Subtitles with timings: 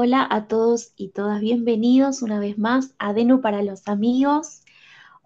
[0.00, 4.62] Hola a todos y todas, bienvenidos una vez más a Denu para los amigos.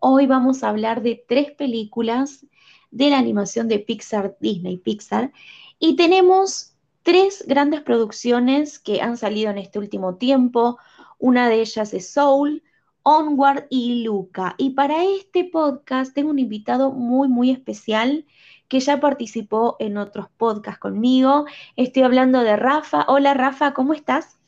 [0.01, 2.47] Hoy vamos a hablar de tres películas
[2.91, 5.31] de la animación de Pixar, Disney Pixar,
[5.79, 10.79] y tenemos tres grandes producciones que han salido en este último tiempo.
[11.19, 12.63] Una de ellas es Soul,
[13.03, 14.55] Onward y Luca.
[14.57, 18.25] Y para este podcast tengo un invitado muy, muy especial
[18.69, 21.45] que ya participó en otros podcasts conmigo.
[21.77, 23.05] Estoy hablando de Rafa.
[23.07, 24.39] Hola Rafa, ¿cómo estás?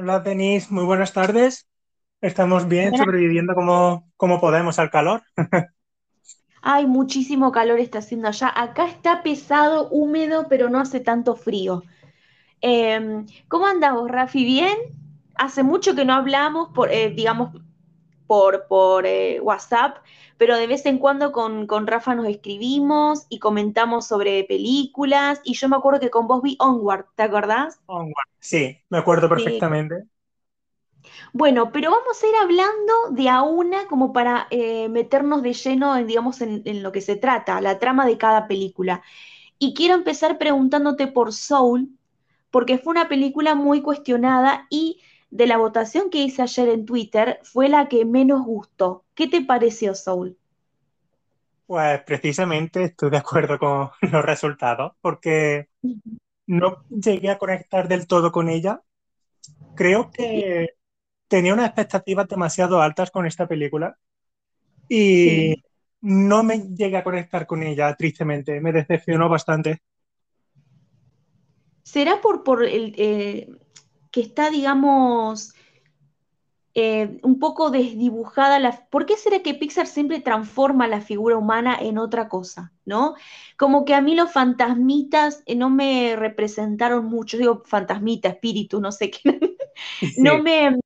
[0.00, 1.68] Hola Denise, muy buenas tardes.
[2.22, 5.20] Estamos bien, sobreviviendo como, como podemos al calor.
[6.62, 8.50] Hay muchísimo calor está haciendo allá.
[8.56, 11.82] Acá está pesado, húmedo, pero no hace tanto frío.
[12.62, 14.42] Em, ¿Cómo andamos, Rafi?
[14.42, 14.78] ¿Bien?
[15.34, 17.50] Hace mucho que no hablamos, por, eh, digamos,
[18.30, 19.96] por, por eh, WhatsApp,
[20.38, 25.40] pero de vez en cuando con, con, Rafa nos escribimos y comentamos sobre películas.
[25.42, 27.80] Y yo me acuerdo que con vos vi Onward, ¿te acordás?
[27.86, 30.04] Onward, sí, me acuerdo perfectamente.
[31.32, 35.96] Bueno, pero vamos a ir hablando de a una como para eh, meternos de lleno,
[35.96, 39.02] en, digamos, en, en lo que se trata, la trama de cada película.
[39.58, 41.88] Y quiero empezar preguntándote por Soul,
[42.52, 45.00] porque fue una película muy cuestionada y
[45.30, 49.04] de la votación que hice ayer en Twitter fue la que menos gustó.
[49.14, 50.36] ¿Qué te pareció, Soul?
[51.66, 55.68] Pues precisamente estoy de acuerdo con los resultados, porque
[56.46, 58.82] no llegué a conectar del todo con ella.
[59.76, 60.70] Creo que
[61.28, 63.96] tenía unas expectativas demasiado altas con esta película
[64.88, 65.62] y sí.
[66.00, 68.60] no me llegué a conectar con ella, tristemente.
[68.60, 69.80] Me decepcionó bastante.
[71.84, 73.48] ¿Será por, por el, eh,
[74.10, 75.54] que está, digamos,
[76.74, 78.58] eh, un poco desdibujada.
[78.58, 78.88] La...
[78.90, 82.72] ¿Por qué será que Pixar siempre transforma la figura humana en otra cosa?
[82.84, 83.14] ¿No?
[83.56, 88.92] Como que a mí los fantasmitas eh, no me representaron mucho, digo fantasmita, espíritu, no
[88.92, 89.38] sé qué.
[90.00, 90.20] Sí.
[90.20, 90.78] No, me,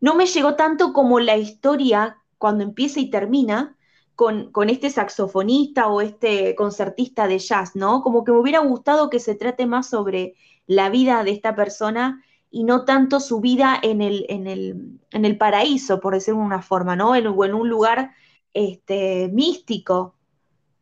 [0.00, 3.76] no me llegó tanto como la historia cuando empieza y termina.
[4.16, 8.02] Con, con, este saxofonista o este concertista de jazz, ¿no?
[8.02, 10.34] Como que me hubiera gustado que se trate más sobre
[10.66, 12.22] la vida de esta persona
[12.52, 16.46] y no tanto su vida en el, en el, en el paraíso, por decirlo de
[16.46, 17.16] una forma, ¿no?
[17.16, 18.12] En, o en un lugar
[18.52, 20.16] este, místico.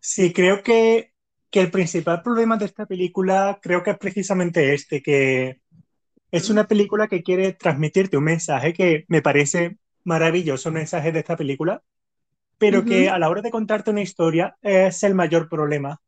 [0.00, 1.12] Sí, creo que,
[1.48, 5.60] que, el principal problema de esta película creo que es precisamente este, que
[6.32, 11.36] es una película que quiere transmitirte un mensaje que me parece maravilloso, mensaje de esta
[11.36, 11.84] película,
[12.58, 12.88] pero uh -huh.
[12.88, 16.00] que a la hora de contarte una historia es el mayor problema.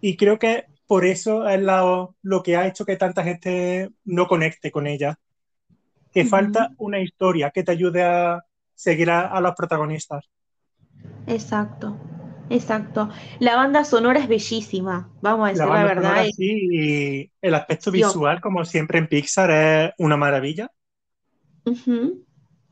[0.00, 4.26] Y creo que por eso es lo, lo, que ha hecho que tanta gente no
[4.26, 5.18] conecte con ella.
[6.12, 6.28] Que uh -huh.
[6.28, 10.24] falta una historia que te ayude a seguir a, a, los protagonistas.
[11.26, 11.96] Exacto,
[12.50, 13.08] exacto.
[13.40, 16.10] La banda sonora es bellísima, vamos a decir la, la verdad.
[16.10, 20.70] Sonora, sí, y el aspecto visual, como siempre en Pixar, es una maravilla.
[21.64, 22.24] Uh -huh.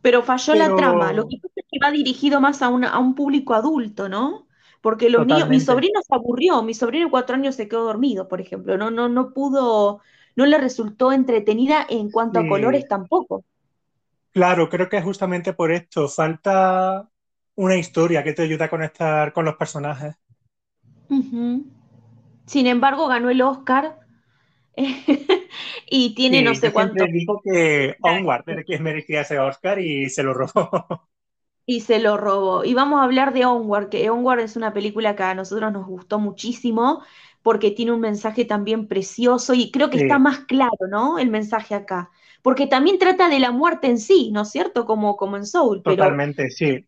[0.03, 0.69] Pero falló Pero...
[0.69, 1.13] la trama.
[1.13, 4.47] Lo que pasa es que va dirigido más a, una, a un público adulto, ¿no?
[4.83, 8.29] Porque los niños, mi sobrino se aburrió, mi sobrino de cuatro años se quedó dormido,
[8.29, 10.01] por ejemplo, no, no, no pudo,
[10.35, 12.47] no le resultó entretenida en cuanto sí.
[12.47, 13.45] a colores tampoco.
[14.33, 17.09] Claro, creo que justamente por esto falta
[17.55, 20.17] una historia que te ayude a conectar con los personajes.
[21.09, 21.65] Uh -huh.
[22.47, 23.99] Sin embargo, ganó el Oscar
[25.91, 27.05] y tiene sí, no sé cuánto.
[27.07, 28.45] dijo que Onward
[28.81, 31.09] merecía ese Oscar y se lo robó.
[31.67, 32.65] Y se lo robó.
[32.65, 35.87] Y vamos a hablar de Onward, que Onward es una película que a nosotros nos
[35.87, 37.03] gustó muchísimo
[37.43, 40.05] porque tiene un mensaje también precioso y creo que sí.
[40.05, 41.19] está más claro, ¿no?
[41.19, 42.11] El mensaje acá.
[42.43, 44.85] Porque también trata de la muerte en sí, ¿no es cierto?
[44.87, 45.83] Como, como en Soul.
[45.83, 46.51] Totalmente, pero...
[46.57, 46.87] sí.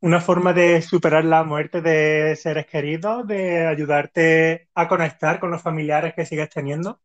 [0.00, 5.62] Una forma de superar la muerte de seres queridos, de ayudarte a conectar con los
[5.62, 7.00] familiares que sigues teniendo.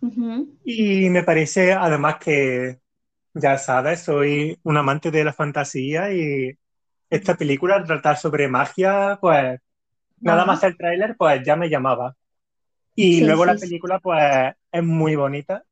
[0.00, 0.58] Uh -huh.
[0.64, 2.80] Y me parece además que
[3.34, 6.56] ya sabes, soy un amante de la fantasía y
[7.10, 9.60] esta película, al tratar sobre magia, pues
[10.20, 12.16] nada más el tráiler, pues ya me llamaba.
[12.94, 15.64] Y sí, luego sí, la película, pues es muy bonita.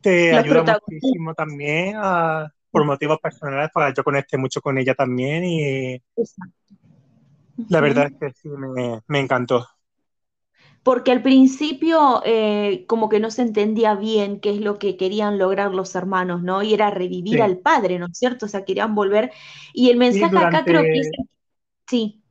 [0.00, 5.44] Te ayuda muchísimo también a, por motivos personales, que yo conecte mucho con ella también
[5.44, 6.74] y Exacto.
[7.68, 9.66] la verdad es que sí, me, me encantó
[10.84, 15.38] porque al principio eh, como que no se entendía bien qué es lo que querían
[15.38, 16.62] lograr los hermanos, ¿no?
[16.62, 17.40] Y era revivir sí.
[17.40, 18.44] al padre, ¿no es cierto?
[18.46, 19.32] O sea, querían volver.
[19.72, 20.56] Y el mensaje sí, durante...
[20.58, 21.10] acá creo que es...
[21.88, 22.22] Sí.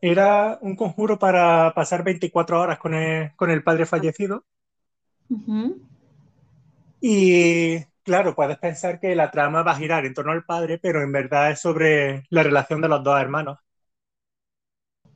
[0.00, 4.44] Era un conjuro para pasar 24 horas con el, con el padre fallecido.
[5.30, 5.76] Uh -huh.
[7.00, 11.00] Y claro, puedes pensar que la trama va a girar en torno al padre, pero
[11.00, 13.58] en verdad es sobre la relación de los dos hermanos.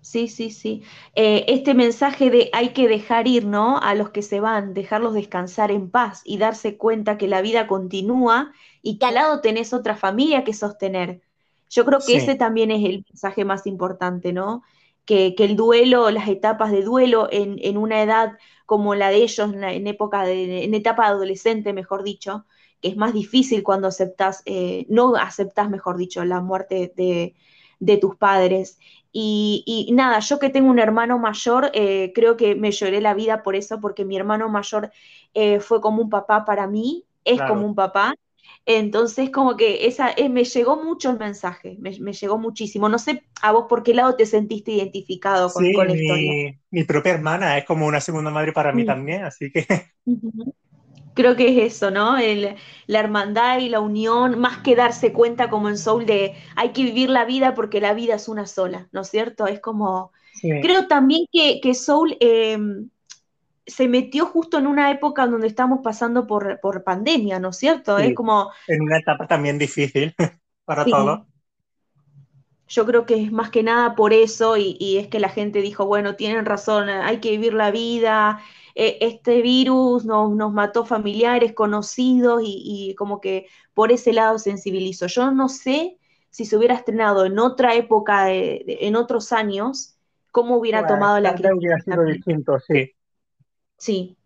[0.07, 0.85] Sí, sí, sí.
[1.17, 3.79] Eh, este mensaje de hay que dejar ir, ¿no?
[3.79, 7.67] A los que se van, dejarlos descansar en paz y darse cuenta que la vida
[7.67, 11.23] continúa y que al lado tenés otra familia que sostener.
[11.69, 14.63] Yo creo que ese también es el mensaje más importante, ¿no?
[15.05, 19.87] Que, el duelo, las etapas de duelo en, una edad como la de ellos, en,
[19.89, 22.47] época de, en etapa adolescente, mejor dicho,
[22.81, 27.35] que es más difícil cuando aceptas, eh, no aceptas, mejor dicho, la muerte de,
[27.81, 28.79] de tus padres.
[29.19, 33.43] Y, nada, yo que tengo un hermano mayor, eh, creo que me lloré la vida
[33.43, 34.91] por eso, porque mi hermano mayor
[35.33, 38.15] eh, fue como un papá para mí, es como un papá.
[38.67, 42.91] Entonces, como que esa, eh, me llegó mucho el mensaje, me, llegó muchísimo.
[42.91, 46.59] No sé a vos por qué lado te sentiste identificado con, la mi, historia.
[46.71, 49.67] Mi propia hermana es como una segunda madre para mí también, así que
[51.17, 52.17] creo que es eso, ¿no?
[52.87, 56.85] la hermandad y la unión, más que darse cuenta como en Soul de hay que
[56.85, 59.47] vivir la vida porque la vida es una sola, ¿no es cierto?
[59.49, 62.91] Es como, creo también que, Soul em,
[63.67, 67.99] se metió justo en una época donde estamos pasando por, pandemia, ¿no es cierto?
[67.99, 68.53] Es como...
[68.69, 70.15] En una etapa también difícil
[70.65, 71.23] para todos.
[72.69, 75.63] Yo creo que es más que nada por eso y, y, es que la gente
[75.63, 78.43] dijo, bueno, tienen razón, hay que vivir la vida,
[78.79, 85.07] eh, este virus nos, nos, mató familiares, conocidos y, como que por ese lado sensibilizó.
[85.07, 85.97] Yo no sé
[86.29, 89.97] si se hubiera estrenado en otra época, en otros años,
[90.31, 91.55] cómo hubiera tomado la crítica.
[91.57, 92.93] Hubiera sido distinto, sí.
[93.79, 94.19] Sí,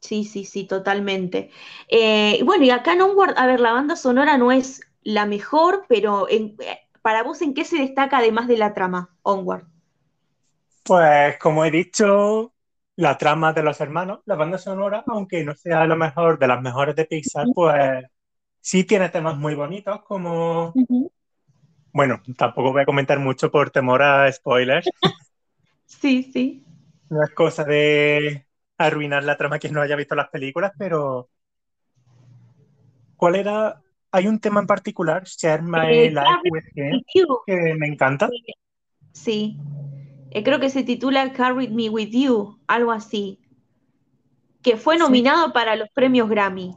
[0.00, 1.50] sí, sí, sí, totalmente.
[1.88, 5.84] Eh, bueno, y acá en Onward, a ver, la banda sonora no es la mejor,
[5.90, 6.56] pero en,
[7.02, 9.64] para vos, ¿en qué se destaca además de la trama, Onward?
[10.84, 12.54] Pues como he dicho,
[13.00, 16.60] la trama de los hermanos, la banda sonora, aunque no sea lo mejor de las
[16.60, 18.04] mejores de Pixar, pues
[18.60, 20.74] sí tiene temas muy bonitos como...
[21.92, 24.86] Bueno, tampoco voy a comentar mucho por temor a spoilers.
[25.86, 26.62] sí, sí.
[27.08, 31.30] No es cosa de arruinar la trama quien no haya visto las películas, pero...
[33.16, 33.80] ¿Cuál era?
[34.12, 37.02] Hay un tema en particular, Share My Life with Him,
[37.46, 38.28] que me encanta.
[39.12, 39.58] Sí.
[40.30, 43.40] Eh, creo que se titula Carry Me With You, algo así,
[44.62, 46.76] que fue nominado para los premios Grammy.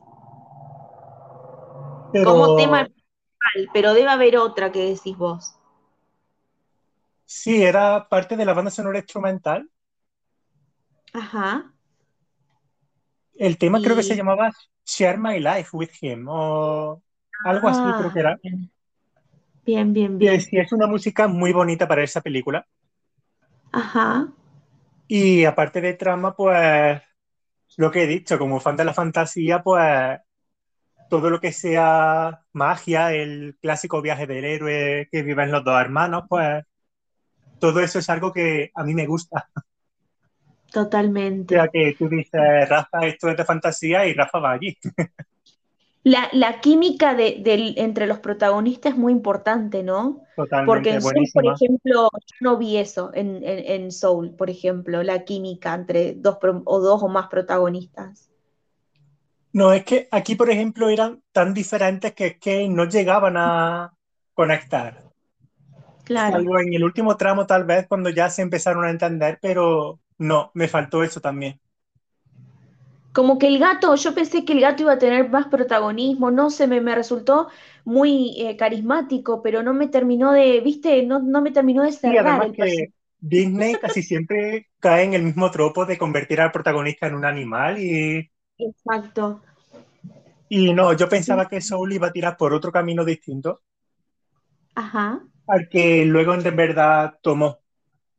[2.23, 5.55] Como tema principal, pero debe haber otra que decís vos.
[7.25, 9.69] Sí, era parte de la banda sonora instrumental.
[11.13, 11.73] Ajá.
[13.35, 14.51] El tema creo que se llamaba
[14.85, 17.01] Share My Life with Him o
[17.43, 18.31] algo así creo que era.
[18.33, 18.37] Ah,
[19.65, 20.41] bien, bien, bien.
[20.41, 22.65] Sí, es una música muy bonita para esa película.
[23.73, 24.27] Ajá.
[25.07, 27.01] Y aparte de trama, pues
[27.77, 30.19] lo que he dicho, como fan de la fantasía, pues
[31.09, 36.23] todo lo que sea magia, el clásico viaje del héroe que viven los dos hermanos,
[36.29, 36.63] pues
[37.59, 39.49] todo eso es algo que a mí me gusta.
[40.71, 41.55] Totalmente.
[41.55, 44.77] O sea que tú dices, Rafa, esto es de fantasía y Rafa va allí.
[46.03, 47.41] La, química de,
[47.77, 50.21] entre los protagonistas es muy importante, ¿no?
[50.35, 55.23] Totalmente, Porque en Soul, por ejemplo, yo no vi eso en, Soul, por ejemplo, la
[55.23, 58.29] química entre dos o dos o más protagonistas.
[59.53, 63.93] No, es que aquí, por ejemplo, eran tan diferentes que, que no llegaban a
[64.33, 65.03] conectar.
[66.03, 66.35] Claro.
[66.35, 70.51] Algo en el último tramo, tal vez, cuando ya se empezaron a entender, pero no,
[70.53, 71.61] me faltó eso también
[73.13, 76.49] como que el gato, yo pensé que el gato iba a tener más protagonismo, no
[76.49, 77.47] sé, me, me resultó
[77.85, 82.43] muy eh, carismático, pero no me terminó de, viste, no, no me terminó de cerrar.
[82.45, 87.15] el que Disney casi siempre cae en el mismo tropo de convertir al protagonista en
[87.15, 88.31] un animal y...
[88.57, 89.41] Exacto.
[90.49, 93.61] Y no, yo pensaba que Soul iba a tirar por otro camino distinto.
[94.75, 95.21] Ajá.
[95.47, 97.59] Al que luego en verdad tomó.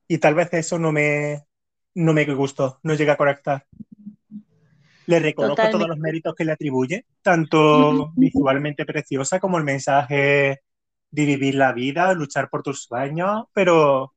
[0.09, 1.45] Y tal vez eso no me,
[1.95, 3.67] no me gustó, no llega a conectar.
[5.07, 10.63] Le reconozco todos los méritos que le atribuye, tanto visualmente preciosa como el mensaje
[11.11, 14.15] de vivir la vida, luchar por tus sueños, pero,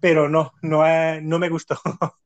[0.00, 0.82] pero no, no,
[1.22, 1.78] no me gustó.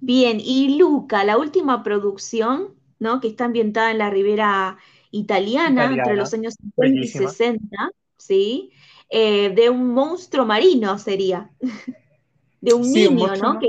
[0.00, 3.20] Bien, y Luca, la última producción, ¿no?
[3.20, 4.76] Que está ambientada en la ribera
[5.10, 8.72] italiana, entre los años 50 y 60, ¿sí?
[9.08, 11.50] Eh, de un monstruo marino sería,
[12.60, 13.60] de un niño, ¿no?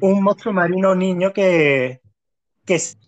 [0.00, 2.00] Un monstruo marino niño que,
[2.64, 2.98] que es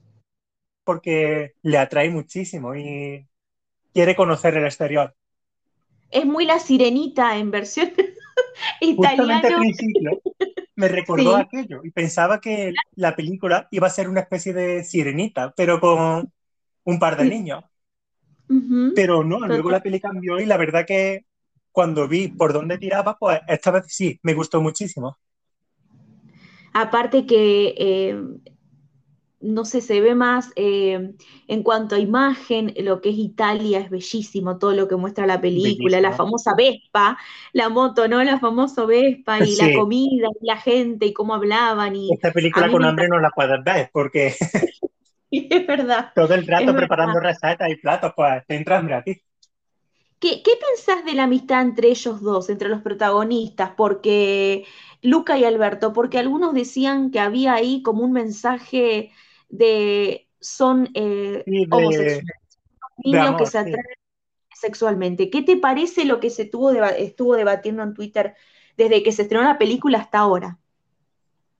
[0.84, 3.26] porque le atrae muchísimo y
[3.92, 5.14] quiere conocer el exterior.
[6.10, 7.92] Es muy la sirenita en versión
[8.80, 9.40] italiana.
[9.48, 10.20] al principio
[10.74, 15.52] me recordó aquello y pensaba que la película iba a ser una especie de sirenita,
[15.56, 16.32] pero con
[16.84, 17.64] un par de niños.
[18.94, 21.24] Pero no, luego la peli cambió y la verdad que
[21.70, 25.18] cuando vi por dónde tiraba, pues esta vez sí, me gustó muchísimo.
[26.72, 28.22] Aparte que eh,
[29.42, 31.14] no sé, se ve más eh,
[31.48, 35.40] en cuanto a imagen, lo que es Italia es bellísimo, todo lo que muestra la
[35.40, 37.18] película, la famosa Vespa,
[37.52, 38.22] la moto, ¿no?
[38.22, 41.96] La famosa Vespa y la comida y la gente y cómo hablaban.
[41.96, 44.34] Y Esta película con hambre no la puedes ver porque...
[45.30, 46.12] es verdad.
[46.14, 49.18] Todo el rato preparando recetas y platos, pues te entras gratis.
[50.22, 53.72] ¿Qué, ¿Qué pensás de la amistad entre ellos dos, entre los protagonistas?
[53.76, 54.64] Porque
[55.02, 59.10] Luca y Alberto, porque algunos decían que había ahí como un mensaje
[59.48, 62.22] de son eh, homosexuales,
[63.04, 63.84] niños que se atraen
[64.54, 65.28] sexualmente.
[65.28, 68.36] ¿Qué te parece lo que se tuvo estuvo debatiendo en Twitter
[68.76, 70.60] desde que se estrenó la película hasta ahora?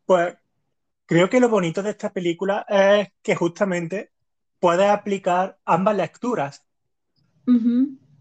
[0.07, 0.37] Pues
[1.07, 4.12] creo que lo bonito de esta película es que justamente
[4.61, 6.64] puede aplicar ambas lecturas.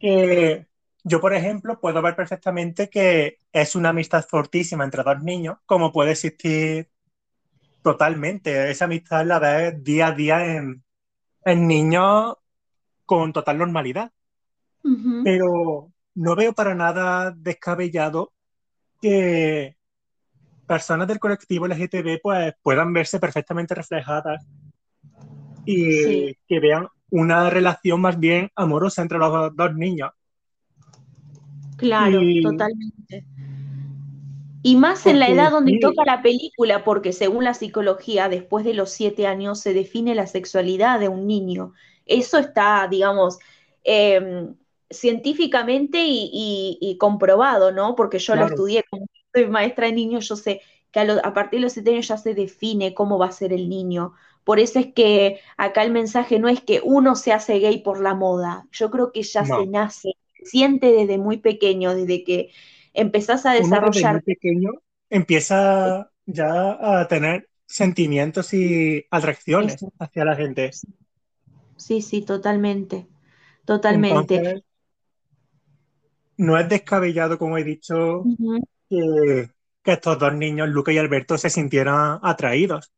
[0.02, 5.92] Yo, por ejemplo, puedo ver perfectamente que es una amistad fortísima entre dos niños, como
[5.92, 6.92] puede existir
[7.82, 10.84] Totalmente, esa amistad la ves día a día en,
[11.68, 12.36] niños
[13.06, 14.12] con total normalidad.
[15.24, 18.34] Pero no veo para nada descabellado
[19.02, 19.78] que
[20.68, 24.46] personas del colectivo LGTB pues, puedan verse perfectamente reflejadas
[25.66, 30.12] y que vean una relación más bien amorosa entre los dos niños.
[31.78, 33.26] Claro, totalmente.
[34.64, 38.76] Y más en la edad donde toca la película, porque según la psicología, después de
[38.76, 41.74] los siete años se define la sexualidad de un niño.
[42.06, 43.40] Eso está, digamos,
[43.84, 44.56] em,
[44.90, 47.96] científicamente y, comprobado, ¿no?
[47.96, 51.64] Porque yo lo estudié, como soy maestra de niños, yo sé que a, partir de
[51.64, 54.14] los siete años ya se define cómo va a ser el niño.
[54.44, 58.02] Por eso es que acá el mensaje no es que uno se hace gay por
[58.02, 58.68] la moda.
[58.72, 62.50] Yo creo que ya se nace, siente desde muy pequeño, desde que
[62.94, 64.16] empezás a desarrollar.
[64.16, 64.72] Uno pequeño
[65.10, 70.72] empieza ya a tener sentimientos y atracciones hacia la gente.
[71.78, 73.08] Sí, sí, totalmente.
[73.66, 74.64] Totalmente.
[76.38, 78.24] no es descabellado, como he dicho,
[78.90, 79.50] que,
[79.84, 82.92] que, estos dos niños, Luca y Alberto, se sintieran atraídos.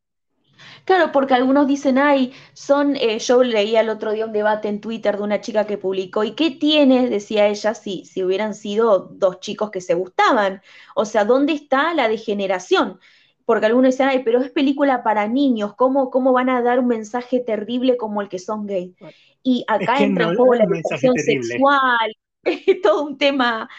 [0.86, 4.82] Claro, porque algunos dicen, ay, son, eh, yo leía el otro día un debate en
[4.82, 9.00] Twitter de una chica que publicó, ¿y qué tiene, decía ella, si, si hubieran sido
[9.12, 10.62] dos chicos que se gustaban?
[10.96, 13.00] O sea, ¿dónde está la degeneración?
[13.46, 16.88] Porque algunos dicen, ay, pero es película para niños, ¿cómo, cómo van a dar un
[16.88, 18.96] mensaje terrible como el que son gay?
[19.42, 22.16] Y acá entra un poco la educación sexual,
[22.84, 23.70] todo un tema.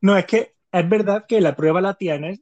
[0.00, 2.40] no, es que es verdad que la prueba la tienes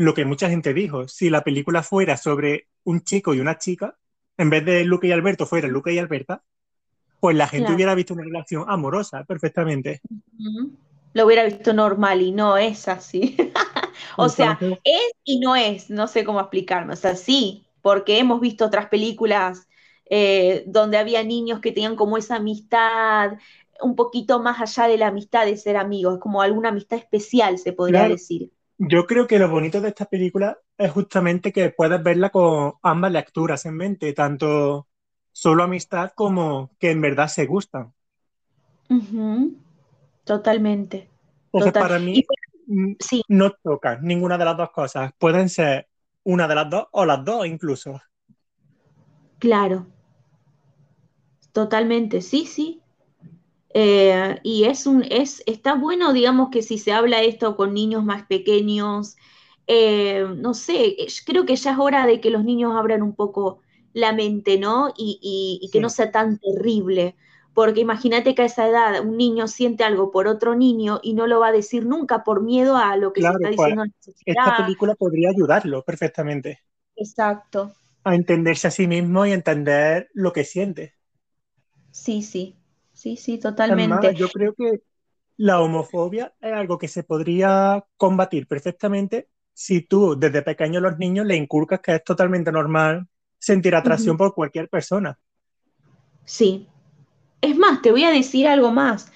[0.00, 3.98] lo que mucha gente dijo, si la película fuera sobre un chico y una chica,
[4.38, 6.42] en vez de Luca y Alberto fuera Luca y Alberta,
[7.20, 10.00] pues la gente hubiera visto una relación amorosa perfectamente.
[11.12, 13.36] Lo hubiera visto normal y no es así.
[14.16, 16.94] o sea, es y no es, no sé cómo explicarme.
[16.94, 19.68] O sea, sí, porque hemos visto otras películas
[20.08, 23.32] eh, donde había niños que tenían como esa amistad,
[23.82, 27.74] un poquito más allá de la amistad de ser amigos, como alguna amistad especial, se
[27.74, 28.50] podría decir.
[28.82, 33.12] Yo creo que lo bonito de esta película es justamente que puedes verla con ambas
[33.12, 34.88] lecturas en mente, tanto
[35.32, 37.92] solo amistad como que en verdad se gustan.
[40.24, 41.10] Totalmente.
[41.52, 42.24] Entonces, para mí
[43.28, 45.12] no tocan ninguna de las dos cosas.
[45.18, 45.86] Pueden ser
[46.24, 48.00] una de las dos o las dos incluso.
[49.38, 49.88] Claro.
[51.52, 52.79] Totalmente, sí, sí.
[53.72, 58.04] Eh, y es un, es, está bueno, digamos, que si se habla esto con niños
[58.04, 59.16] más pequeños,
[59.66, 63.60] eh, no sé, creo que ya es hora de que los niños abran un poco
[63.92, 64.92] la mente, ¿no?
[64.96, 67.16] Y, que no sea tan terrible.
[67.54, 71.26] Porque imagínate que a esa edad un niño siente algo por otro niño y no
[71.26, 73.84] lo va a decir nunca por miedo a lo que se está pues, diciendo
[74.24, 76.60] Esta película podría ayudarlo perfectamente.
[76.94, 77.72] Exacto.
[78.04, 80.94] A entenderse a sí mismo y entender lo que siente.
[81.90, 82.59] Sí, sí,
[83.00, 84.14] sí, sí, totalmente.
[84.14, 84.82] yo creo que
[85.38, 90.98] la homofobia es algo que se podría combatir perfectamente si tú desde pequeño a los
[90.98, 93.06] niños le inculcas que es totalmente normal
[93.38, 95.18] sentir atracción por cualquier persona.
[96.26, 96.68] Sí.
[97.40, 99.10] Es más, te voy a decir algo más.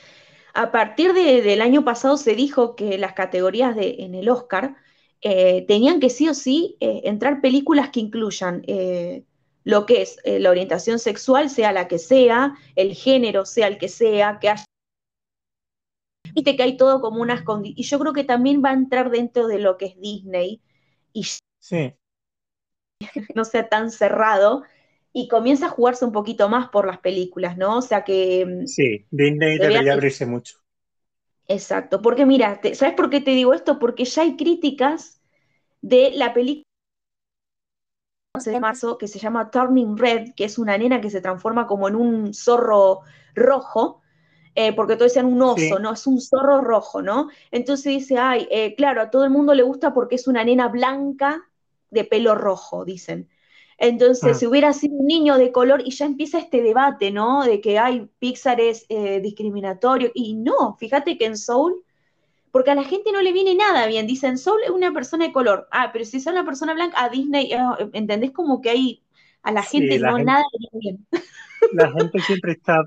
[0.55, 4.77] A partir del año pasado se dijo que las categorías de, en el Oscar
[5.21, 9.25] eh, tenían que sí o sí eh, entrar películas que incluyan eh,
[9.65, 13.79] lo que es eh, la orientación sexual, sea la que sea, el género sea el
[13.79, 14.65] que sea, que haya...
[16.35, 17.87] Viste que hay todo como unas condiciones.
[17.87, 20.61] Y yo creo que también va a entrar dentro de lo que es Disney.
[21.13, 21.25] Y
[21.61, 21.95] sí.
[23.35, 24.65] no sea tan cerrado.
[25.13, 27.79] y comienza a jugarse un poquito más por las películas, ¿no?
[27.79, 28.45] O sea que...
[28.45, 30.59] Mm, sí, Disney debería abrirse mucho.
[31.47, 33.79] Exacto, porque mira, ¿sabes por qué te digo esto?
[33.79, 35.23] Porque ya hay críticas
[35.83, 36.65] de la película
[38.43, 41.87] de marzo que se llama Turning Red, que es una nena que se transforma como
[41.87, 43.03] en un zorro
[43.37, 44.03] rojo,
[44.57, 45.93] eh, porque todos decían un oso, ¿no?
[45.93, 47.29] Es un zorro rojo, ¿no?
[47.53, 50.67] Entonces dice, ay, eh, claro, a todo el mundo le gusta porque es una nena
[50.67, 51.45] blanca
[51.91, 53.29] de pelo rojo, dicen.
[53.79, 54.41] Entonces, mm.
[54.41, 57.45] si hubiera sido un niño de color, y ya empieza este debate, ¿no?
[57.45, 60.11] De que, hay Pixar es eh, discriminatorio.
[60.13, 61.84] Y no, fíjate que en Soul,
[62.55, 64.07] porque a la gente no le viene nada bien.
[64.07, 65.67] Dicen, Soul es una persona de color.
[65.73, 68.31] Ah, pero si es una persona blanca, a Disney, ah, ¿entendés?
[68.31, 69.03] Como que hay,
[69.43, 71.05] a la gente no nada bien.
[71.73, 72.85] La gente siempre está,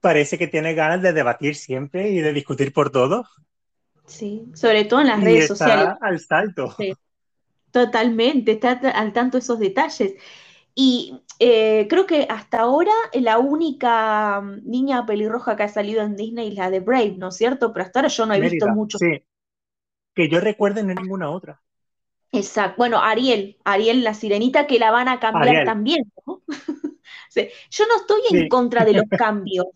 [0.00, 3.26] parece que tiene ganas de debatir siempre y de discutir por todo.
[4.06, 5.88] Sí, sobre todo en las redes está sociales.
[6.00, 6.74] Al salto.
[6.78, 6.94] Sí.
[7.70, 10.14] Totalmente, está al tanto de esos detalles.
[10.74, 16.16] Y eh, creo que hasta ahora la única mm, niña pelirroja que ha salido en
[16.16, 17.72] Disney es la de Brave, ¿no es cierto?
[17.72, 18.98] Pero hasta ahora yo no he visto mucho.
[18.98, 19.22] Sí.
[20.14, 21.60] Que yo recuerde no ninguna otra.
[22.32, 22.76] Exacto.
[22.78, 26.42] Bueno, Ariel, Ariel la sirenita que la van a cambiar también, ¿no?
[27.70, 29.66] Yo no estoy en contra de los cambios.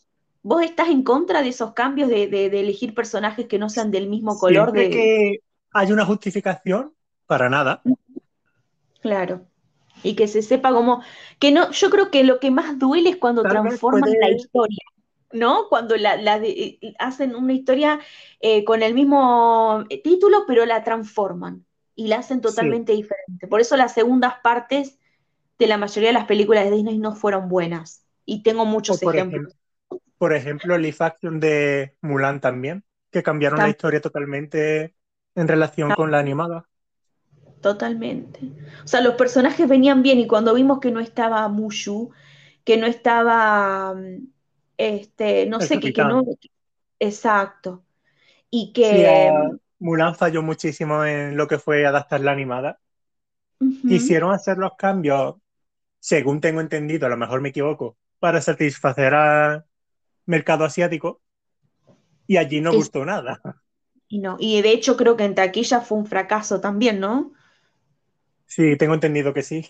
[0.42, 4.38] ¿Vos estás en contra de esos cambios de, elegir personajes que no sean del mismo
[4.38, 4.72] color?
[4.72, 4.90] de...
[4.90, 5.38] que
[5.72, 6.94] hay una justificación,
[7.26, 7.82] para nada.
[9.00, 9.46] Claro.
[10.02, 11.02] Y que se sepa como
[11.38, 14.84] que no, yo creo que lo que más duele es cuando transforman la historia,
[15.32, 15.68] ¿no?
[15.68, 18.00] Cuando la, eh, hacen una historia
[18.40, 23.46] eh, con el mismo eh, título, pero la transforman y la hacen totalmente diferente.
[23.48, 24.98] Por eso las segundas partes
[25.58, 28.04] de la mayoría de las películas de Disney no fueron buenas.
[28.24, 29.56] Y tengo muchos ejemplos.
[30.18, 34.94] por ejemplo, Live Action de Mulan también, que cambiaron la historia totalmente
[35.34, 36.68] en relación con la animada.
[37.66, 38.38] Totalmente.
[38.84, 42.12] O sea, los personajes venían bien y cuando vimos que no estaba Mushu,
[42.62, 44.28] que no estaba, mm,
[44.76, 46.22] este, no sé, que, no...
[47.00, 47.82] Exacto.
[48.50, 49.32] Y que...
[49.80, 52.78] Mulan falló muchísimo en lo que fue adaptar la animada.
[53.58, 55.34] Quisieron hacer los cambios,
[55.98, 59.64] según tengo entendido, a lo mejor me equivoco, para satisfacer al
[60.24, 61.20] mercado asiático.
[62.28, 63.40] Y allí no gustó nada.
[64.06, 67.32] Y no, y de hecho creo que en taquilla fue un fracaso también, ¿no?
[68.46, 69.66] Sí, tengo entendido que sí.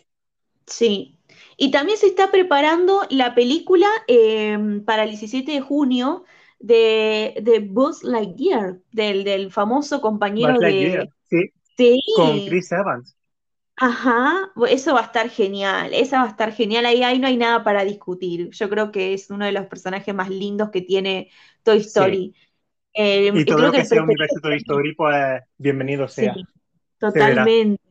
[0.66, 1.18] Sí.
[1.56, 6.24] Y también se está preparando la película em, para el 17 de junio
[6.58, 11.08] de, de Buzz Lightyear, del, del famoso compañero de.
[11.28, 11.52] Sí.
[11.76, 12.00] sí.
[12.16, 13.16] Con Chris Evans.
[13.78, 17.36] Ajá, eso va a estar genial, esa va a estar genial, ahí, ahí no hay
[17.36, 18.48] nada para discutir.
[18.50, 21.30] Yo creo que es uno de los personajes más lindos que tiene
[21.62, 22.34] Toy Story.
[22.94, 26.32] Em, y todo lo que, sea universo Toy Story, pues bienvenido sea.
[26.32, 26.44] Sí,
[26.98, 27.85] totalmente.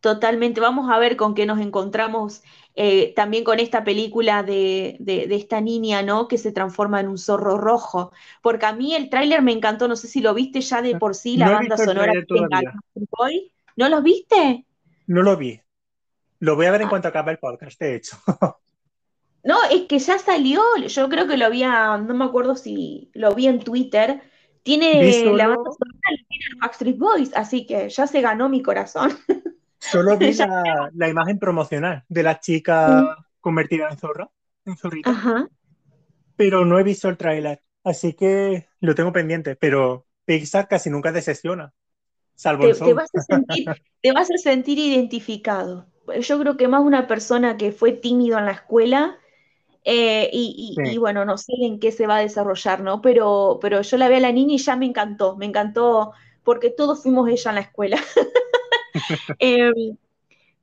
[0.00, 2.42] Totalmente, vamos a ver con qué nos encontramos
[2.80, 4.96] eh, también con esta película de,
[5.30, 6.28] esta niña, ¿no?
[6.28, 8.12] Que se transforma en un zorro rojo.
[8.40, 11.16] Porque a mí el tráiler me encantó, no sé si lo viste ya de por
[11.16, 12.12] sí, la banda sonora.
[13.18, 13.52] Hoy.
[13.74, 14.64] ¿No lo viste?
[15.08, 15.60] No lo vi.
[16.38, 16.90] Lo voy a ver en ah.
[16.90, 18.16] cuanto acabe el podcast, de hecho.
[19.42, 23.34] no, es que ya salió, yo creo que lo había, no me acuerdo si lo
[23.34, 24.22] vi en Twitter.
[24.62, 25.02] Tiene
[25.34, 29.18] la banda sonora, tiene Backstreet Boys, así que ya se ganó mi corazón.
[29.78, 30.32] Solo vi
[30.94, 34.30] la, imagen promocional de la chica convertida en zorra,
[34.64, 35.48] en zorrita.
[36.36, 39.56] Pero no he visto el tráiler, así que lo tengo pendiente.
[39.56, 41.72] Pero Pixar casi nunca decepciona,
[42.34, 43.66] salvo te, te, vas a sentir,
[44.02, 45.86] te vas a sentir identificado.
[46.20, 49.18] Yo creo que más una persona que fue tímido en la escuela
[49.84, 53.00] eh, y, bueno, no sé en qué se va a desarrollar, ¿no?
[53.00, 56.12] Pero, pero yo la vi a la niña y ya me encantó, me encantó
[56.42, 57.96] porque todos fuimos ella en la escuela.
[59.38, 59.96] Em,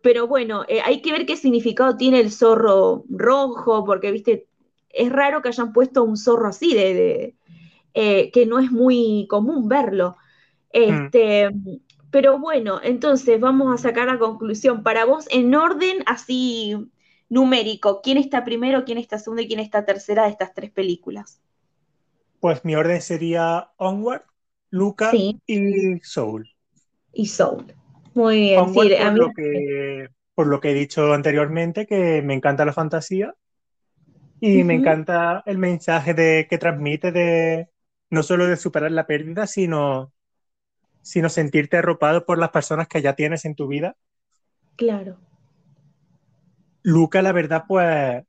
[0.01, 4.47] pero bueno, eh, hay que ver qué significado tiene el zorro rojo, porque, viste,
[4.89, 7.35] es raro que hayan puesto un zorro así, de,
[7.93, 10.17] eh, que no es muy común verlo.
[10.69, 11.49] Este,
[12.11, 14.83] Pero bueno, entonces vamos a sacar la conclusión.
[14.83, 16.75] Para vos, en orden así
[17.27, 21.41] numérico, ¿quién está primero, quién está segundo y quién está tercera de estas tres películas?
[22.39, 24.21] Pues mi orden sería Onward,
[24.69, 26.49] Luca y Soul.
[27.11, 27.73] Y Soul.
[28.15, 32.71] Muy bien, por, lo que, por lo que he dicho anteriormente, que me encanta la
[32.71, 33.35] fantasía
[34.39, 37.69] y me encanta el mensaje de, que transmite de
[38.09, 40.13] no solo de superar la pérdida, sino,
[41.01, 43.97] sino sentirte arropado por las personas que ya tienes en tu vida.
[44.77, 45.17] Claro.
[46.83, 48.23] Luca, la verdad, pues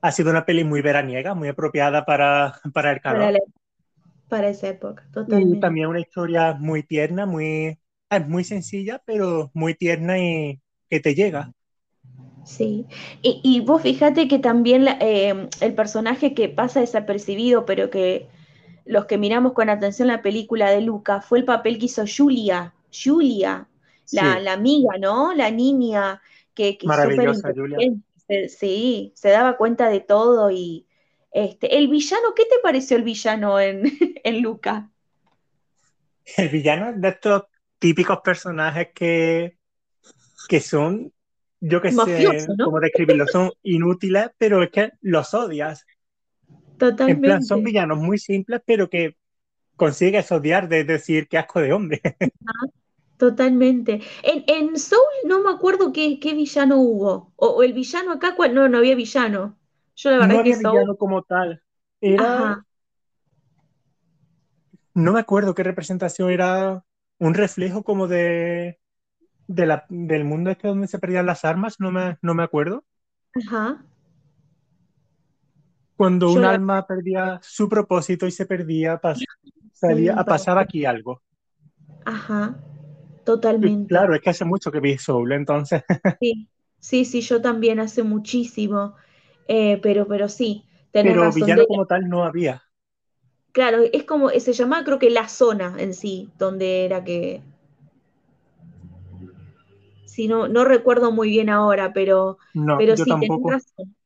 [0.00, 3.38] ha sido una peli muy veraniega, muy apropiada para, para el calor.
[4.28, 5.58] Para, esa época, totalmente.
[5.58, 7.78] Y también una historia muy tierna, muy,
[8.16, 11.52] es muy sencilla, pero muy tierna y que te llega.
[12.44, 12.86] Sí,
[13.22, 18.28] y, vos fíjate que también eh, el personaje que pasa desapercibido, pero que
[18.84, 22.74] los que miramos con atención la película de Luca, fue el papel que hizo Julia,
[22.92, 23.68] Julia,
[24.10, 25.32] la, amiga, ¿no?
[25.34, 26.20] La niña
[26.52, 27.78] que, que Maravillosa, Julia.
[28.48, 30.84] sí, se daba cuenta de todo y
[31.30, 33.84] este, el villano, ¿qué te pareció el villano en,
[34.24, 34.90] en Luca?
[36.36, 37.44] El villano de estos
[37.82, 39.58] típicos personajes que,
[40.48, 41.12] que son
[41.60, 45.84] yo que sé cómo describirlo, son inútiles, pero es que los odias.
[46.76, 47.12] Totalmente.
[47.12, 49.16] En plan, son villanos muy simples, pero que
[49.76, 52.00] consigues odiar de decir qué asco de hombre.
[53.16, 54.00] totalmente.
[54.24, 57.32] En, en, Soul no me acuerdo qué, qué villano hubo.
[57.36, 59.56] O, el villano acá, no, no había villano.
[59.94, 61.62] Yo la verdad no había villano como tal.
[62.00, 62.64] Era.
[64.94, 66.84] No me acuerdo qué representación era.
[67.18, 68.78] Un reflejo como de
[69.46, 72.84] del mundo este donde se perdían las armas, no me, no me acuerdo.
[73.34, 73.84] Ajá.
[75.96, 79.00] Cuando un alma perdía su propósito y se perdía,
[79.72, 81.22] salía, pasaba aquí algo.
[82.04, 82.58] Ajá,
[83.24, 83.88] totalmente.
[83.88, 85.82] claro, es que hace mucho que vi Soul, entonces.
[86.20, 86.48] Sí,
[86.80, 88.96] sí, sí, yo también hace muchísimo,
[89.46, 90.64] eh, pero, pero sí.
[90.90, 92.61] Pero villano como tal no había.
[93.52, 97.42] Claro, es como, se llamaba creo que la zona en sí, donde era que,
[100.12, 102.36] Sí, no, no recuerdo muy bien ahora, pero,
[102.76, 103.50] pero sí, tampoco.
[103.50, 103.96] razón.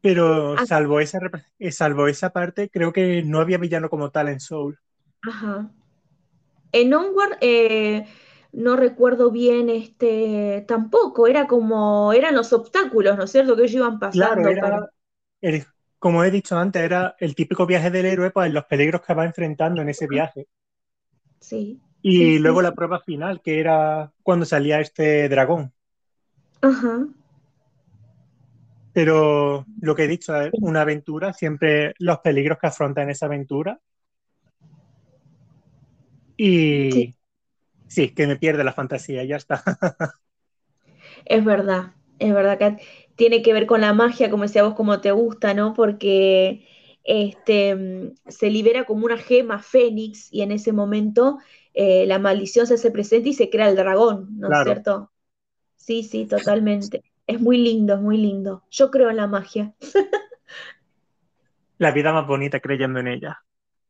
[0.00, 0.66] Pero ah.
[0.66, 1.20] salvo esa,
[1.60, 4.80] eh, salvo esa parte, creo que no había villano como tal en Soul.
[5.22, 5.70] Ajá.
[6.72, 8.04] En Onward eh,
[8.50, 13.54] no recuerdo bien este tampoco, era como, eran los obstáculos, ¿no es cierto?
[13.54, 14.42] Que ellos iban pasando.
[14.42, 14.90] Claro,
[15.40, 19.14] era, como he dicho antes, era el típico viaje del héroe, pues los peligros que
[19.14, 20.46] va enfrentando en ese viaje.
[21.40, 21.80] Sí.
[22.02, 25.72] Y luego la prueba final, que era cuando salía este dragón.
[26.60, 27.06] Ajá.
[28.92, 33.26] Pero lo que he dicho es una aventura, siempre los peligros que afronta en esa
[33.26, 33.78] aventura.
[36.36, 37.16] Y
[37.88, 39.62] sí, que me pierde la fantasía, ya está.
[41.24, 42.76] es verdad, es verdad que
[43.18, 45.74] tiene que ver con la magia, como decía vos, como te gusta, ¿no?
[45.74, 46.64] Porque
[47.02, 51.38] este, se libera como una gema fénix y en ese momento
[51.74, 55.10] eh, la maldición se hace presente y se crea el dragón, ¿no es cierto?
[55.74, 57.02] Sí, sí, totalmente.
[57.26, 58.62] Es muy lindo, es muy lindo.
[58.70, 59.74] Yo creo en la magia.
[61.78, 63.42] la vida más bonita creyendo en ella.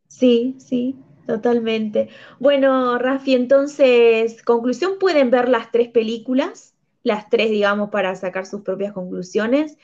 [0.07, 2.09] Sí, sí, totalmente.
[2.38, 6.75] Bueno, Rafi, entonces, conclusión, pueden ver las tres películas,
[7.09, 9.77] las tres, digamos, para sacar sus propias conclusiones,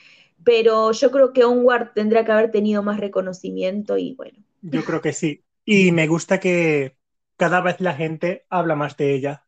[0.45, 4.39] pero yo creo que Onward tendrá que haber tenido más reconocimiento y bueno.
[4.63, 5.43] Yo creo que sí.
[5.65, 6.97] Y me gusta que
[7.37, 9.47] cada vez la gente habla más de ella.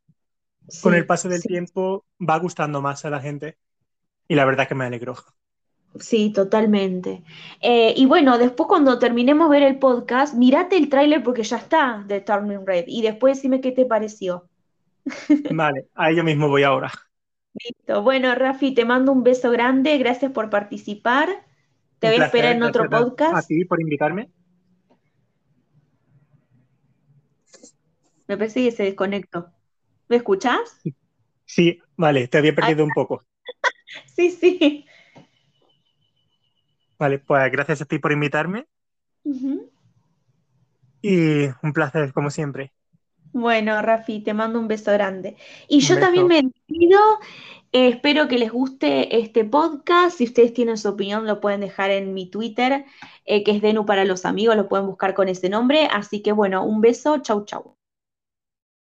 [0.82, 3.56] Con el paso del tiempo va gustando más a la gente
[4.26, 5.14] y la verdad que me alegró.
[6.00, 7.22] Sí, totalmente.
[7.60, 12.04] Eh, y bueno, después cuando terminemos ver el podcast, mirate el tráiler porque ya está
[12.06, 14.48] de Turning Red y después dime qué te pareció.
[15.48, 16.92] Vale, a ello mismo voy ahora.
[17.64, 18.02] Listo.
[18.02, 19.96] Bueno, Rafi, te mando un beso grande.
[19.98, 21.28] Gracias por participar.
[21.98, 23.34] Te voy a esperar en otro podcast.
[23.34, 24.30] A ti por invitarme.
[28.28, 29.52] Me parece que se desconectó.
[30.08, 30.80] ¿Me escuchas?
[31.44, 33.24] Sí, vale, te había perdido un poco.
[34.14, 34.84] sí, sí.
[36.98, 38.66] Vale, pues gracias a ti por invitarme.
[41.02, 42.72] Y un placer, como siempre.
[43.32, 45.36] Bueno, Rafi, te mando un beso grande.
[45.68, 46.98] Y yo también me despido.
[47.72, 50.18] Eh, espero que les guste este podcast.
[50.18, 52.86] Si ustedes tienen su opinión, lo pueden dejar en mi Twitter,
[53.26, 54.56] eh, que es Denu para los amigos.
[54.56, 55.88] Lo pueden buscar con ese nombre.
[55.92, 57.18] Así que bueno, un beso.
[57.18, 57.75] Chau, chau.